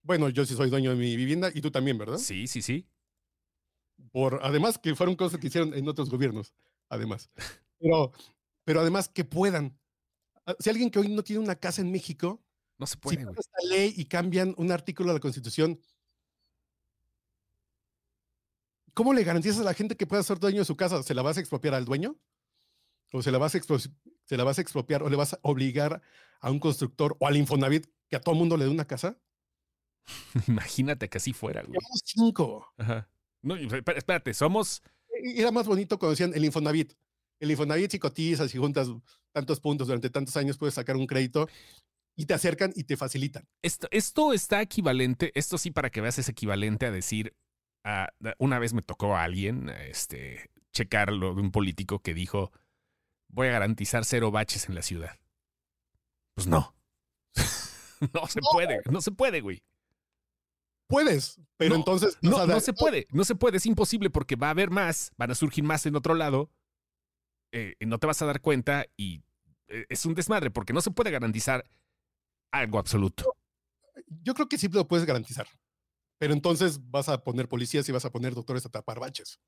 Bueno, 0.08 0.30
yo 0.30 0.46
sí 0.46 0.54
soy 0.54 0.70
dueño 0.70 0.88
de 0.88 0.96
mi 0.96 1.14
vivienda 1.16 1.50
y 1.54 1.60
tú 1.60 1.70
también, 1.70 1.98
¿verdad? 1.98 2.16
Sí, 2.16 2.46
sí, 2.46 2.62
sí. 2.62 2.88
Por, 4.10 4.40
además 4.42 4.78
que 4.78 4.94
fueron 4.94 5.16
cosas 5.16 5.38
que 5.38 5.48
hicieron 5.48 5.74
en 5.74 5.86
otros 5.86 6.08
gobiernos, 6.08 6.54
además. 6.88 7.30
Pero, 7.78 8.10
pero 8.64 8.80
además 8.80 9.08
que 9.08 9.24
puedan. 9.24 9.78
Ah, 10.46 10.56
Si 10.58 10.70
alguien 10.70 10.90
que 10.90 10.98
hoy 10.98 11.08
no 11.10 11.22
tiene 11.22 11.44
una 11.44 11.54
casa 11.56 11.82
en 11.82 11.92
México, 11.92 12.42
No 12.78 12.86
se 12.86 12.94
si 12.94 12.98
puede, 13.00 13.16
pasa 13.18 13.26
güey. 13.26 13.38
esta 13.38 13.68
ley 13.68 13.94
y 13.96 14.06
cambian 14.06 14.54
un 14.56 14.72
artículo 14.72 15.10
de 15.10 15.14
la 15.14 15.20
Constitución, 15.20 15.78
¿cómo 18.94 19.12
le 19.12 19.24
garantizas 19.24 19.60
a 19.60 19.64
la 19.64 19.74
gente 19.74 19.96
que 19.96 20.06
pueda 20.06 20.22
ser 20.22 20.38
dueño 20.40 20.60
de 20.60 20.64
su 20.64 20.76
casa? 20.76 21.02
¿Se 21.02 21.14
la 21.14 21.22
vas 21.22 21.36
a 21.36 21.40
expropiar 21.40 21.74
al 21.74 21.84
dueño? 21.84 22.18
¿O 23.12 23.22
se 23.22 23.30
la 23.30 23.38
vas 23.38 23.54
a, 23.54 23.58
expro- 23.58 23.78
se 24.24 24.36
la 24.36 24.44
vas 24.44 24.58
a 24.58 24.62
expropiar 24.62 25.02
o 25.02 25.08
le 25.10 25.16
vas 25.16 25.34
a 25.34 25.40
obligar 25.42 26.02
a 26.40 26.50
un 26.50 26.58
constructor 26.60 27.16
o 27.20 27.26
al 27.26 27.36
Infonavit 27.36 27.86
que 28.08 28.16
a 28.16 28.20
todo 28.20 28.34
mundo 28.34 28.56
le 28.56 28.64
dé 28.64 28.70
una 28.70 28.86
casa? 28.86 29.18
Imagínate 30.48 31.08
que 31.08 31.18
así 31.18 31.32
fuera, 31.32 31.62
güey. 31.62 31.72
Llevamos 31.78 32.02
cinco. 32.04 32.72
Ajá. 32.78 33.08
No, 33.42 33.54
espérate, 33.56 34.34
somos. 34.34 34.82
Era 35.10 35.50
más 35.50 35.66
bonito 35.66 35.98
cuando 35.98 36.10
decían 36.12 36.32
el 36.34 36.44
Infonavit. 36.44 36.92
El 37.40 37.50
Infonavit, 37.50 37.90
si 37.92 37.98
cotizas 37.98 38.54
y 38.54 38.58
juntas 38.58 38.88
tantos 39.32 39.60
puntos 39.60 39.86
durante 39.86 40.10
tantos 40.10 40.36
años, 40.36 40.58
puedes 40.58 40.74
sacar 40.74 40.96
un 40.96 41.06
crédito 41.06 41.48
y 42.16 42.26
te 42.26 42.34
acercan 42.34 42.72
y 42.74 42.84
te 42.84 42.96
facilitan. 42.96 43.46
Esto, 43.62 43.86
esto 43.92 44.32
está 44.32 44.60
equivalente, 44.60 45.30
esto 45.36 45.56
sí 45.56 45.70
para 45.70 45.90
que 45.90 46.00
veas 46.00 46.18
es 46.18 46.28
equivalente 46.28 46.86
a 46.86 46.90
decir, 46.90 47.36
a- 47.84 48.08
una 48.38 48.58
vez 48.58 48.74
me 48.74 48.82
tocó 48.82 49.14
a 49.14 49.22
alguien 49.22 49.68
este, 49.68 50.50
checar 50.72 51.12
lo 51.12 51.34
de 51.34 51.40
un 51.40 51.52
político 51.52 52.00
que 52.00 52.14
dijo, 52.14 52.50
voy 53.28 53.46
a 53.48 53.52
garantizar 53.52 54.04
cero 54.04 54.32
baches 54.32 54.68
en 54.68 54.74
la 54.74 54.82
ciudad. 54.82 55.16
Pues 56.34 56.48
no. 56.48 56.74
no 58.14 58.26
se 58.26 58.40
puede, 58.52 58.80
no 58.90 59.00
se 59.00 59.12
puede, 59.12 59.40
güey. 59.40 59.62
Puedes, 60.88 61.40
pero 61.56 61.70
No, 61.74 61.76
entonces 61.76 62.16
No, 62.22 62.46
no 62.46 62.60
se 62.60 62.72
puede, 62.72 63.06
no 63.12 63.24
se 63.24 63.34
puede, 63.34 63.58
es 63.58 63.66
imposible 63.66 64.10
porque 64.10 64.36
va 64.36 64.48
a 64.48 64.50
haber 64.50 64.70
más, 64.70 65.12
van 65.16 65.30
a 65.30 65.34
surgir 65.34 65.62
más 65.62 65.84
en 65.86 65.94
otro 65.94 66.14
lado, 66.14 66.50
eh, 67.52 67.76
no 67.80 67.98
te 67.98 68.06
vas 68.06 68.20
a 68.22 68.26
dar 68.26 68.40
cuenta 68.40 68.86
y 68.96 69.22
eh, 69.68 69.84
es 69.90 70.04
un 70.06 70.14
desmadre 70.14 70.50
porque 70.50 70.72
no 70.72 70.80
se 70.80 70.90
puede 70.90 71.10
garantizar 71.10 71.68
algo 72.50 72.78
absoluto. 72.78 73.34
Yo 74.22 74.32
creo 74.34 74.48
que 74.48 74.56
sí 74.58 74.68
lo 74.68 74.88
puedes 74.88 75.06
garantizar. 75.06 75.46
Pero 76.18 76.32
entonces 76.32 76.90
vas 76.90 77.08
a 77.08 77.22
poner 77.22 77.48
policías 77.48 77.88
y 77.88 77.92
vas 77.92 78.04
a 78.04 78.10
poner 78.10 78.34
doctores 78.34 78.66
a 78.66 78.70
tapar 78.70 78.98
baches. 78.98 79.38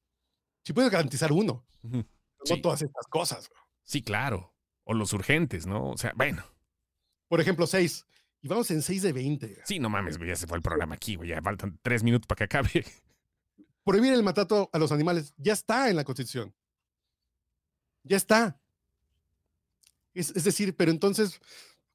Si 0.64 0.72
puedes 0.72 0.90
garantizar 0.90 1.32
uno, 1.32 1.66
no 1.82 2.04
Sí. 2.44 2.60
todas 2.60 2.82
estas 2.82 3.06
cosas. 3.08 3.50
Sí, 3.82 4.02
claro. 4.02 4.54
O 4.84 4.94
los 4.94 5.12
urgentes, 5.12 5.66
¿no? 5.66 5.90
O 5.90 5.96
sea, 5.98 6.12
bueno. 6.14 6.44
Por 7.28 7.40
ejemplo, 7.40 7.66
seis. 7.66 8.06
Y 8.42 8.48
vamos 8.48 8.70
en 8.70 8.82
seis 8.82 9.02
de 9.02 9.12
20. 9.12 9.62
Sí, 9.66 9.78
no 9.78 9.90
mames, 9.90 10.16
güey, 10.16 10.30
ya 10.30 10.36
se 10.36 10.46
fue 10.46 10.56
el 10.56 10.62
programa 10.62 10.94
aquí, 10.94 11.16
güey. 11.16 11.28
Ya 11.28 11.42
faltan 11.42 11.78
tres 11.82 12.02
minutos 12.02 12.26
para 12.26 12.38
que 12.38 12.44
acabe. 12.44 12.84
Prohibir 13.84 14.12
el 14.12 14.22
maltrato 14.22 14.70
a 14.72 14.78
los 14.78 14.92
animales 14.92 15.34
ya 15.36 15.52
está 15.52 15.90
en 15.90 15.96
la 15.96 16.04
Constitución. 16.04 16.54
Ya 18.02 18.16
está. 18.16 18.60
Es, 20.14 20.30
es 20.34 20.44
decir, 20.44 20.74
pero 20.76 20.90
entonces 20.90 21.40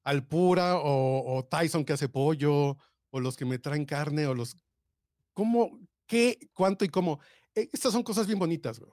Alpura 0.03 0.77
o, 0.77 1.37
o 1.37 1.45
Tyson 1.45 1.83
que 1.83 1.93
hace 1.93 2.09
pollo, 2.09 2.77
o 3.09 3.19
los 3.19 3.35
que 3.35 3.45
me 3.45 3.59
traen 3.59 3.85
carne, 3.85 4.27
o 4.27 4.35
los... 4.35 4.55
¿Cómo? 5.33 5.79
¿Qué? 6.05 6.49
¿Cuánto 6.53 6.85
y 6.85 6.89
cómo? 6.89 7.19
Eh, 7.55 7.69
Estas 7.73 7.91
son 7.91 8.03
cosas 8.03 8.27
bien 8.27 8.37
bonitas, 8.39 8.79
güey. 8.79 8.91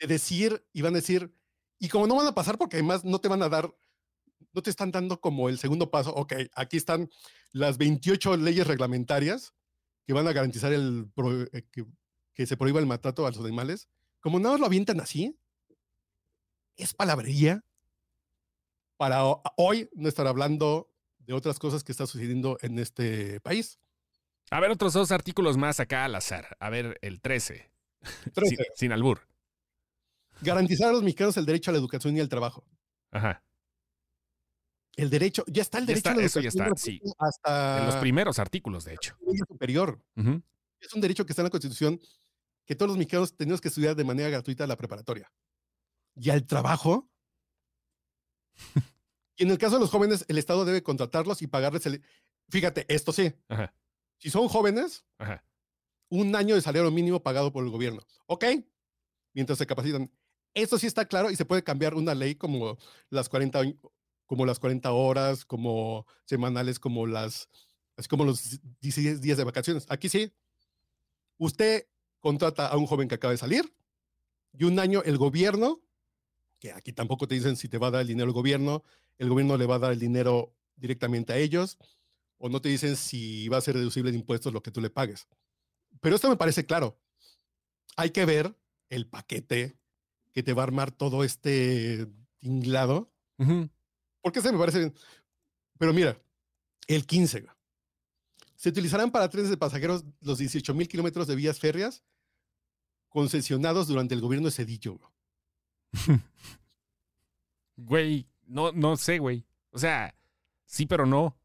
De 0.00 0.06
decir 0.08 0.66
y 0.72 0.82
van 0.82 0.94
a 0.94 0.96
decir, 0.96 1.32
y 1.78 1.88
como 1.88 2.06
no 2.08 2.16
van 2.16 2.26
a 2.26 2.34
pasar 2.34 2.58
porque 2.58 2.76
además 2.76 3.04
no 3.04 3.20
te 3.20 3.28
van 3.28 3.42
a 3.42 3.48
dar, 3.48 3.72
no 4.52 4.62
te 4.62 4.70
están 4.70 4.90
dando 4.90 5.20
como 5.20 5.48
el 5.48 5.58
segundo 5.58 5.90
paso, 5.90 6.12
ok, 6.14 6.32
aquí 6.54 6.76
están 6.76 7.08
las 7.52 7.78
28 7.78 8.36
leyes 8.36 8.66
reglamentarias 8.66 9.54
que 10.06 10.12
van 10.12 10.26
a 10.28 10.32
garantizar 10.32 10.72
el, 10.72 11.08
pro- 11.14 11.42
eh, 11.42 11.66
que, 11.70 11.84
que 12.34 12.46
se 12.46 12.56
prohíba 12.56 12.80
el 12.80 12.86
maltrato 12.86 13.26
a 13.26 13.30
los 13.30 13.40
animales, 13.40 13.88
como 14.20 14.38
nada 14.38 14.52
más 14.54 14.60
lo 14.60 14.66
avientan 14.66 15.00
así, 15.00 15.38
es 16.76 16.94
palabrería 16.94 17.64
para 18.96 19.24
ho- 19.24 19.42
hoy 19.56 19.88
no 19.94 20.08
estar 20.08 20.26
hablando 20.26 20.90
de 21.18 21.34
otras 21.34 21.58
cosas 21.58 21.84
que 21.84 21.92
está 21.92 22.06
sucediendo 22.06 22.58
en 22.62 22.78
este 22.78 23.40
país. 23.40 23.78
A 24.50 24.60
ver, 24.60 24.70
otros 24.70 24.92
dos 24.92 25.12
artículos 25.12 25.56
más 25.56 25.80
acá 25.80 26.04
al 26.04 26.14
azar. 26.14 26.56
A 26.60 26.68
ver, 26.68 26.98
el 27.02 27.20
13. 27.20 27.70
Trece, 28.34 28.56
Sin, 28.56 28.64
sin 28.74 28.92
albur. 28.92 29.20
garantizar 30.40 30.88
a 30.88 30.92
los 30.92 31.02
mexicanos 31.02 31.36
el 31.36 31.46
derecho 31.46 31.70
a 31.70 31.72
la 31.72 31.78
educación 31.78 32.16
y 32.16 32.20
al 32.20 32.28
trabajo. 32.28 32.64
Ajá. 33.12 33.42
El 34.96 35.08
derecho, 35.10 35.44
ya 35.46 35.62
está 35.62 35.78
el 35.78 35.84
Ya 35.84 35.94
derecho 35.94 35.98
está, 36.10 36.12
a 36.12 36.16
la 36.20 36.26
eso 36.26 36.40
ya 36.40 36.48
está, 36.48 36.70
sí. 36.76 37.00
hasta 37.18 37.78
En 37.80 37.86
los 37.86 37.96
primeros 37.96 38.38
artículos, 38.38 38.84
de 38.84 38.94
hecho. 38.94 39.16
superior. 39.48 40.02
Es 40.80 40.92
un 40.94 41.00
derecho 41.00 41.24
que 41.24 41.32
está 41.32 41.42
en 41.42 41.44
la 41.44 41.50
Constitución 41.50 42.00
que 42.66 42.74
todos 42.76 42.88
los 42.90 42.98
mexicanos 42.98 43.34
tenemos 43.36 43.60
que 43.60 43.68
estudiar 43.68 43.96
de 43.96 44.04
manera 44.04 44.28
gratuita 44.28 44.66
la 44.66 44.76
preparatoria. 44.76 45.32
Y 46.14 46.28
al 46.30 46.46
trabajo. 46.46 47.08
y 49.36 49.44
en 49.44 49.50
el 49.50 49.58
caso 49.58 49.76
de 49.76 49.80
los 49.80 49.90
jóvenes, 49.90 50.24
el 50.28 50.38
Estado 50.38 50.64
debe 50.64 50.82
contratarlos 50.82 51.42
y 51.42 51.46
pagarles 51.46 51.86
el. 51.86 52.02
Fíjate, 52.50 52.84
esto 52.92 53.12
sí. 53.12 53.32
Ajá. 53.48 53.74
Si 54.18 54.30
son 54.30 54.46
jóvenes, 54.48 55.04
Ajá. 55.18 55.44
un 56.10 56.36
año 56.36 56.54
de 56.54 56.60
salario 56.60 56.90
mínimo 56.90 57.22
pagado 57.22 57.50
por 57.52 57.64
el 57.64 57.70
gobierno. 57.70 58.02
¿Ok? 58.26 58.44
Mientras 59.34 59.58
se 59.58 59.66
capacitan. 59.66 60.10
Esto 60.54 60.78
sí 60.78 60.86
está 60.86 61.06
claro 61.06 61.30
y 61.30 61.36
se 61.36 61.46
puede 61.46 61.64
cambiar 61.64 61.94
una 61.94 62.14
ley 62.14 62.34
como 62.34 62.76
las 63.08 63.28
40, 63.30 63.58
hoy- 63.58 63.80
como 64.32 64.46
las 64.46 64.58
40 64.58 64.90
horas, 64.92 65.44
como 65.44 66.06
semanales, 66.24 66.78
como 66.78 67.06
las, 67.06 67.50
así 67.98 68.08
como 68.08 68.24
los 68.24 68.62
16 68.80 69.20
días 69.20 69.36
de 69.36 69.44
vacaciones. 69.44 69.84
Aquí 69.90 70.08
sí. 70.08 70.32
Usted 71.36 71.86
contrata 72.18 72.66
a 72.68 72.78
un 72.78 72.86
joven 72.86 73.08
que 73.08 73.16
acaba 73.16 73.32
de 73.32 73.36
salir 73.36 73.76
y 74.54 74.64
un 74.64 74.78
año 74.78 75.02
el 75.04 75.18
gobierno, 75.18 75.82
que 76.58 76.72
aquí 76.72 76.94
tampoco 76.94 77.28
te 77.28 77.34
dicen 77.34 77.58
si 77.58 77.68
te 77.68 77.76
va 77.76 77.88
a 77.88 77.90
dar 77.90 78.00
el 78.00 78.06
dinero 78.06 78.28
el 78.28 78.32
gobierno, 78.32 78.84
el 79.18 79.28
gobierno 79.28 79.58
le 79.58 79.66
va 79.66 79.74
a 79.74 79.80
dar 79.80 79.92
el 79.92 79.98
dinero 79.98 80.56
directamente 80.76 81.34
a 81.34 81.36
ellos, 81.36 81.76
o 82.38 82.48
no 82.48 82.62
te 82.62 82.70
dicen 82.70 82.96
si 82.96 83.50
va 83.50 83.58
a 83.58 83.60
ser 83.60 83.76
deducible 83.76 84.12
de 84.12 84.16
impuestos 84.16 84.54
lo 84.54 84.62
que 84.62 84.70
tú 84.70 84.80
le 84.80 84.88
pagues. 84.88 85.28
Pero 86.00 86.16
esto 86.16 86.30
me 86.30 86.38
parece 86.38 86.64
claro. 86.64 86.98
Hay 87.98 88.12
que 88.12 88.24
ver 88.24 88.56
el 88.88 89.06
paquete 89.06 89.76
que 90.32 90.42
te 90.42 90.54
va 90.54 90.62
a 90.62 90.68
armar 90.68 90.90
todo 90.90 91.22
este 91.22 92.06
tinglado, 92.38 93.12
Ujú. 93.36 93.68
Porque 94.22 94.40
se 94.40 94.52
me 94.52 94.58
parece 94.58 94.78
bien. 94.78 94.94
Pero 95.78 95.92
mira, 95.92 96.16
el 96.86 97.04
15. 97.06 97.40
güey. 97.40 97.52
Se 98.56 98.68
utilizarán 98.68 99.10
para 99.10 99.28
trenes 99.28 99.50
de 99.50 99.56
pasajeros 99.56 100.04
los 100.20 100.38
18 100.38 100.72
mil 100.74 100.86
kilómetros 100.88 101.26
de 101.26 101.34
vías 101.34 101.58
férreas 101.58 102.02
concesionados 103.08 103.88
durante 103.88 104.14
el 104.14 104.20
gobierno 104.20 104.46
de 104.48 104.52
Cedillo. 104.52 104.98
güey. 104.98 105.10
Güey, 107.76 108.28
no, 108.46 108.70
no 108.72 108.96
sé, 108.96 109.18
güey. 109.18 109.44
O 109.70 109.78
sea, 109.78 110.14
sí, 110.66 110.86
pero 110.86 111.06
no. 111.06 111.36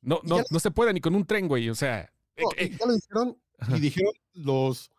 No, 0.00 0.20
no, 0.22 0.42
no 0.50 0.60
se 0.60 0.70
puede 0.70 0.92
ni 0.92 1.00
con 1.00 1.14
un 1.14 1.24
tren, 1.26 1.48
güey. 1.48 1.68
O 1.70 1.74
sea. 1.74 2.12
eh, 2.36 2.42
No, 2.42 2.50
eh, 2.56 2.70
ya 2.78 2.86
lo 2.86 2.92
dijeron 2.94 3.38
Ajá. 3.58 3.76
y 3.76 3.80
dijeron 3.80 4.12
los, 4.34 4.90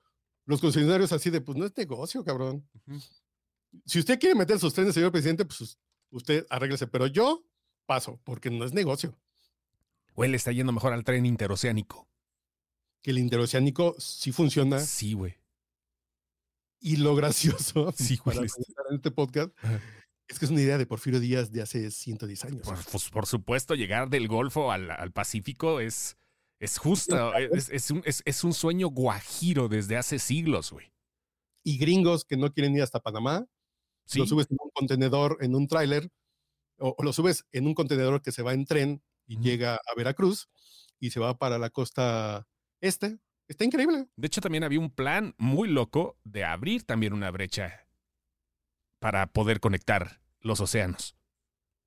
los 0.45 0.59
concesionarios 0.59 1.11
así 1.13 1.29
de, 1.29 1.39
pues 1.41 1.57
no 1.57 1.65
es 1.65 1.77
negocio, 1.77 2.23
cabrón. 2.25 2.67
Si 3.85 3.99
usted 3.99 4.19
quiere 4.19 4.35
meter 4.35 4.59
sus 4.59 4.73
trenes, 4.73 4.93
señor 4.95 5.11
presidente, 5.11 5.45
pues 5.45 5.77
usted 6.11 6.45
arréglese, 6.49 6.87
pero 6.87 7.07
yo 7.07 7.43
paso, 7.85 8.19
porque 8.23 8.49
no 8.49 8.65
es 8.65 8.73
negocio. 8.73 9.17
Güey, 10.13 10.29
le 10.31 10.37
está 10.37 10.51
yendo 10.51 10.71
mejor 10.73 10.93
al 10.93 11.03
tren 11.03 11.25
interoceánico. 11.25 12.07
Que 13.01 13.11
el 13.11 13.19
interoceánico 13.19 13.95
sí 13.99 14.31
funciona 14.31 14.79
Sí, 14.79 15.13
güey. 15.13 15.35
Y 16.81 16.97
lo 16.97 17.15
gracioso 17.15 17.91
Sí, 17.97 18.17
para 18.17 18.37
güey. 18.37 18.49
en 18.89 18.95
este 18.95 19.11
podcast 19.11 19.51
Ajá. 19.63 19.81
es 20.27 20.39
que 20.39 20.45
es 20.45 20.51
una 20.51 20.61
idea 20.61 20.77
de 20.77 20.85
Porfirio 20.85 21.19
Díaz 21.19 21.51
de 21.51 21.61
hace 21.61 21.91
110 21.91 22.45
años. 22.45 22.61
Por, 22.67 22.77
pues, 22.85 23.09
por 23.09 23.25
supuesto, 23.25 23.75
llegar 23.75 24.09
del 24.09 24.27
Golfo 24.27 24.71
al, 24.71 24.91
al 24.91 25.11
Pacífico 25.11 25.79
es, 25.79 26.17
es 26.59 26.77
justo. 26.77 27.33
Es, 27.35 27.69
es 27.69 27.91
un, 27.91 28.01
es- 28.05 28.21
es 28.25 28.43
un 28.43 28.53
sueño 28.53 28.87
guajiro 28.89 29.67
desde 29.67 29.97
hace 29.97 30.19
siglos, 30.19 30.71
güey. 30.71 30.91
Y 31.63 31.77
gringos 31.77 32.23
que 32.25 32.37
no 32.37 32.51
quieren 32.53 32.73
ir 32.75 32.81
hasta 32.83 32.99
Panamá, 33.01 33.45
Sí, 34.09 34.19
lo 34.19 34.25
subes 34.25 34.47
en 34.49 34.57
un 34.59 34.71
contenedor, 34.71 35.37
en 35.41 35.55
un 35.55 35.67
tráiler, 35.67 36.09
o, 36.79 36.95
o 36.97 37.03
lo 37.03 37.13
subes 37.13 37.45
en 37.51 37.67
un 37.67 37.75
contenedor 37.75 38.21
que 38.21 38.31
se 38.31 38.41
va 38.41 38.53
en 38.53 38.65
tren 38.65 39.03
y 39.27 39.39
llega 39.39 39.75
a 39.75 39.95
Veracruz 39.95 40.49
y 40.99 41.11
se 41.11 41.19
va 41.19 41.37
para 41.37 41.57
la 41.59 41.69
costa 41.69 42.47
este. 42.81 43.19
Está 43.47 43.65
increíble. 43.65 44.07
De 44.15 44.27
hecho, 44.27 44.41
también 44.41 44.63
había 44.63 44.79
un 44.79 44.91
plan 44.91 45.33
muy 45.37 45.69
loco 45.69 46.17
de 46.23 46.43
abrir 46.43 46.83
también 46.83 47.13
una 47.13 47.31
brecha 47.31 47.87
para 48.99 49.27
poder 49.27 49.59
conectar 49.59 50.21
los 50.39 50.59
océanos. 50.59 51.15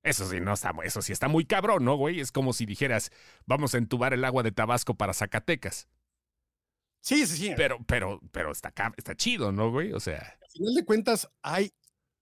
Eso 0.03 0.29
sí, 0.29 0.41
no 0.41 0.53
está, 0.53 0.73
eso 0.83 1.01
sí 1.01 1.13
está 1.13 1.29
muy 1.29 1.45
cabrón, 1.45 1.85
¿no, 1.85 1.95
güey? 1.95 2.19
Es 2.19 2.33
como 2.33 2.51
si 2.51 2.65
dijeras, 2.65 3.11
vamos 3.45 3.73
a 3.73 3.77
entubar 3.77 4.13
el 4.13 4.25
agua 4.25 4.43
de 4.43 4.51
Tabasco 4.51 4.95
para 4.95 5.13
Zacatecas. 5.13 5.87
Sí, 6.99 7.25
sí, 7.25 7.37
sí. 7.37 7.53
Pero, 7.55 7.79
pero, 7.85 8.19
pero 8.31 8.51
está, 8.51 8.73
está 8.97 9.15
chido, 9.15 9.53
¿no, 9.53 9.71
güey? 9.71 9.93
O 9.93 9.99
sea, 10.01 10.37
Al 10.41 10.51
final 10.51 10.73
de 10.73 10.85
cuentas, 10.85 11.29
hay 11.41 11.73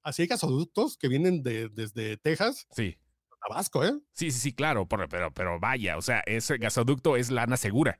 así 0.03 0.24
hay 0.24 0.27
gasoductos 0.27 0.98
que 0.98 1.08
vienen 1.08 1.43
de, 1.43 1.70
desde 1.70 2.17
Texas 2.17 2.67
sí. 2.72 2.98
a 3.31 3.48
Tabasco, 3.48 3.84
¿eh? 3.86 3.93
Sí, 4.13 4.31
sí, 4.31 4.39
sí, 4.39 4.53
claro, 4.53 4.88
pero, 4.88 5.08
pero, 5.10 5.34
pero 5.34 5.60
vaya, 5.60 5.98
o 5.98 6.01
sea, 6.01 6.22
ese 6.25 6.58
gasoducto 6.58 7.17
es 7.17 7.29
lana 7.31 7.58
segura. 7.58 8.00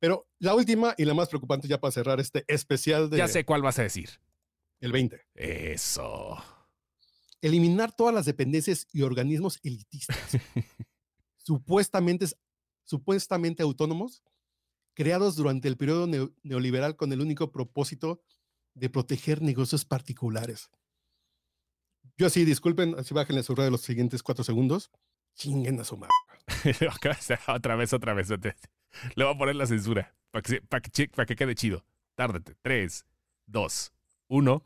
Pero 0.00 0.28
la 0.38 0.54
última 0.54 0.94
y 0.96 1.04
la 1.04 1.14
más 1.14 1.28
preocupante 1.28 1.66
ya 1.66 1.80
para 1.80 1.90
cerrar 1.90 2.20
este 2.20 2.44
especial 2.46 3.10
de 3.10 3.18
Ya 3.18 3.26
sé 3.28 3.44
cuál 3.44 3.62
vas 3.62 3.78
a 3.78 3.82
decir. 3.82 4.10
el 4.80 4.92
20. 4.92 5.20
Eso. 5.34 6.36
Eliminar 7.40 7.92
todas 7.94 8.14
las 8.14 8.24
dependencias 8.26 8.86
y 8.92 9.02
organismos 9.02 9.58
elitistas, 9.62 10.16
supuestamente, 11.38 12.26
supuestamente 12.84 13.62
autónomos, 13.62 14.22
creados 14.94 15.36
durante 15.36 15.68
el 15.68 15.76
periodo 15.76 16.06
neo- 16.06 16.34
neoliberal 16.42 16.96
con 16.96 17.12
el 17.12 17.20
único 17.20 17.50
propósito 17.52 18.22
de 18.74 18.90
proteger 18.90 19.42
negocios 19.42 19.84
particulares. 19.84 20.70
Yo 22.18 22.26
así, 22.26 22.44
disculpen, 22.44 22.96
así 22.98 23.14
bájenle 23.14 23.42
su 23.44 23.54
radio 23.54 23.70
los 23.70 23.80
siguientes 23.82 24.22
cuatro 24.24 24.42
segundos. 24.44 24.90
Chinguen 25.36 25.78
a 25.80 25.84
su 25.84 25.96
madre. 25.96 26.10
otra 27.48 27.76
vez, 27.76 27.92
otra 27.92 28.12
vez. 28.12 28.28
Le 29.14 29.24
voy 29.24 29.34
a 29.34 29.38
poner 29.38 29.54
la 29.54 29.66
censura 29.66 30.14
para 30.32 30.42
que, 30.42 30.48
se- 30.50 30.60
pa' 30.62 30.80
que, 30.80 30.90
che- 30.90 31.08
pa' 31.08 31.26
que 31.26 31.36
quede 31.36 31.54
chido. 31.54 31.84
Tárdate. 32.16 32.56
Tres, 32.60 33.06
dos, 33.46 33.92
uno. 34.28 34.64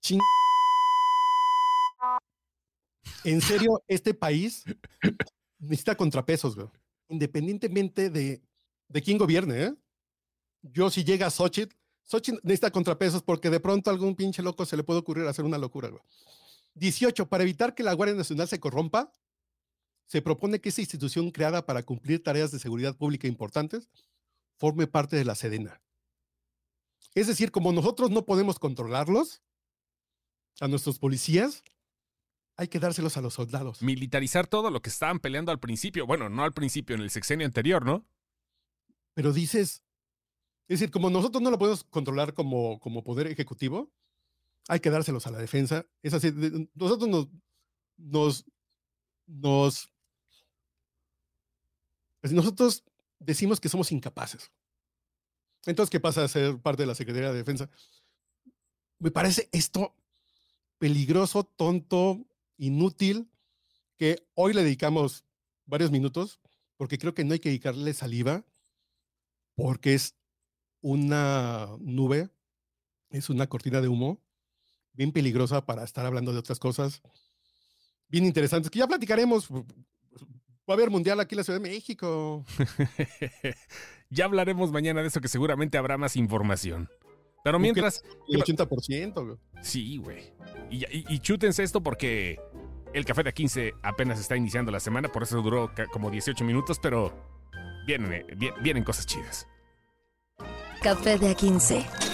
Ching- 0.00 0.20
En 3.24 3.40
serio, 3.40 3.82
este 3.88 4.14
país 4.14 4.64
necesita 5.58 5.96
contrapesos, 5.96 6.54
güey. 6.54 6.68
Independientemente 7.08 8.10
de, 8.10 8.42
de 8.88 9.02
quién 9.02 9.18
gobierne, 9.18 9.64
¿eh? 9.64 9.74
Yo, 10.62 10.88
si 10.90 11.02
llega 11.04 11.30
Xochitl, 11.30 11.74
Xochitl 12.04 12.38
necesita 12.42 12.70
contrapesos 12.70 13.22
porque 13.22 13.50
de 13.50 13.60
pronto 13.60 13.90
a 13.90 13.92
algún 13.92 14.14
pinche 14.14 14.42
loco 14.42 14.64
se 14.64 14.76
le 14.76 14.84
puede 14.84 15.00
ocurrir 15.00 15.26
hacer 15.26 15.44
una 15.44 15.58
locura, 15.58 15.88
güey. 15.88 16.02
18. 16.74 17.28
Para 17.28 17.44
evitar 17.44 17.74
que 17.74 17.82
la 17.82 17.94
Guardia 17.94 18.16
Nacional 18.16 18.48
se 18.48 18.60
corrompa, 18.60 19.12
se 20.06 20.22
propone 20.22 20.60
que 20.60 20.68
esa 20.68 20.80
institución 20.80 21.30
creada 21.30 21.64
para 21.66 21.82
cumplir 21.82 22.22
tareas 22.22 22.50
de 22.50 22.58
seguridad 22.58 22.96
pública 22.96 23.26
importantes 23.26 23.88
forme 24.56 24.86
parte 24.86 25.16
de 25.16 25.24
la 25.24 25.34
Sedena. 25.34 25.80
Es 27.14 27.26
decir, 27.26 27.50
como 27.50 27.72
nosotros 27.72 28.10
no 28.10 28.24
podemos 28.24 28.58
controlarlos, 28.58 29.42
a 30.60 30.68
nuestros 30.68 30.98
policías, 30.98 31.62
hay 32.56 32.68
que 32.68 32.78
dárselos 32.78 33.16
a 33.16 33.20
los 33.20 33.34
soldados. 33.34 33.82
Militarizar 33.82 34.46
todo 34.46 34.70
lo 34.70 34.80
que 34.80 34.90
estaban 34.90 35.18
peleando 35.18 35.50
al 35.50 35.58
principio. 35.58 36.06
Bueno, 36.06 36.28
no 36.28 36.44
al 36.44 36.52
principio, 36.52 36.94
en 36.94 37.02
el 37.02 37.10
sexenio 37.10 37.46
anterior, 37.46 37.84
¿no? 37.84 38.06
Pero 39.14 39.32
dices, 39.32 39.82
es 40.68 40.80
decir, 40.80 40.90
como 40.90 41.10
nosotros 41.10 41.42
no 41.42 41.50
lo 41.50 41.58
podemos 41.58 41.84
controlar 41.84 42.34
como, 42.34 42.78
como 42.80 43.02
poder 43.02 43.26
ejecutivo, 43.26 43.92
hay 44.68 44.80
que 44.80 44.90
dárselos 44.90 45.26
a 45.26 45.30
la 45.30 45.38
defensa. 45.38 45.86
Es 46.02 46.14
así, 46.14 46.32
nosotros 46.74 47.08
nos, 47.08 47.28
nos, 47.96 48.46
nos, 49.26 49.92
nosotros 52.22 52.84
decimos 53.18 53.60
que 53.60 53.68
somos 53.68 53.92
incapaces. 53.92 54.50
Entonces, 55.66 55.90
¿qué 55.90 56.00
pasa 56.00 56.24
a 56.24 56.28
ser 56.28 56.58
parte 56.58 56.82
de 56.82 56.86
la 56.86 56.94
Secretaría 56.94 57.30
de 57.32 57.38
Defensa? 57.38 57.70
Me 58.98 59.10
parece 59.10 59.48
esto 59.52 59.94
peligroso, 60.78 61.44
tonto, 61.44 62.26
inútil, 62.56 63.30
que 63.96 64.26
hoy 64.34 64.52
le 64.52 64.62
dedicamos 64.62 65.24
varios 65.66 65.90
minutos, 65.90 66.40
porque 66.76 66.98
creo 66.98 67.14
que 67.14 67.24
no 67.24 67.32
hay 67.32 67.38
que 67.38 67.48
dedicarle 67.48 67.94
saliva, 67.94 68.44
porque 69.54 69.94
es 69.94 70.16
una 70.80 71.68
nube, 71.80 72.28
es 73.10 73.30
una 73.30 73.46
cortina 73.46 73.80
de 73.80 73.88
humo, 73.88 74.23
bien 74.94 75.12
peligrosa 75.12 75.64
para 75.66 75.84
estar 75.84 76.06
hablando 76.06 76.32
de 76.32 76.38
otras 76.38 76.58
cosas, 76.58 77.02
bien 78.08 78.24
interesantes, 78.24 78.70
que 78.70 78.78
ya 78.78 78.86
platicaremos. 78.86 79.50
Va 79.50 79.62
a 80.68 80.72
haber 80.72 80.88
mundial 80.90 81.20
aquí 81.20 81.34
en 81.34 81.38
la 81.38 81.44
Ciudad 81.44 81.60
de 81.60 81.68
México. 81.68 82.44
ya 84.10 84.24
hablaremos 84.24 84.72
mañana 84.72 85.02
de 85.02 85.08
eso, 85.08 85.20
que 85.20 85.28
seguramente 85.28 85.76
habrá 85.78 85.98
más 85.98 86.16
información. 86.16 86.88
Pero 87.42 87.58
mientras, 87.58 88.02
El 88.28 88.42
¿Qué 88.42 88.54
80%. 88.54 89.24
güey. 89.26 89.36
Sí, 89.62 89.98
güey. 89.98 90.32
Y, 90.70 90.84
y, 90.86 91.04
y 91.08 91.18
chútense 91.18 91.62
esto 91.62 91.82
porque 91.82 92.40
el 92.94 93.04
café 93.04 93.22
de 93.22 93.34
15 93.34 93.74
apenas 93.82 94.18
está 94.18 94.36
iniciando 94.36 94.72
la 94.72 94.80
semana, 94.80 95.10
por 95.12 95.24
eso 95.24 95.42
duró 95.42 95.70
como 95.92 96.10
18 96.10 96.42
minutos, 96.44 96.78
pero 96.80 97.12
vienen, 97.86 98.12
eh, 98.14 98.26
vi- 98.36 98.52
vienen 98.62 98.84
cosas 98.84 99.04
chidas. 99.04 99.46
Café 100.80 101.18
de 101.18 101.36
A15. 101.36 102.13